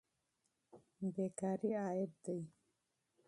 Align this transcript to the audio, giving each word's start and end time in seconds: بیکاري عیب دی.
بیکاري 1.13 1.71
عیب 1.85 2.11
دی. 2.23 2.39